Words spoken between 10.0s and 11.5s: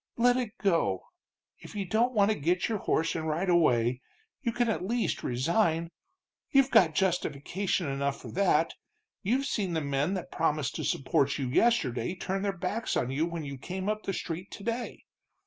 that promised to support you